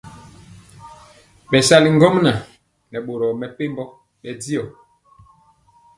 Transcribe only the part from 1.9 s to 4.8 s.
ŋgomnaŋ nɛ boro mepempɔ bɛndiɔ.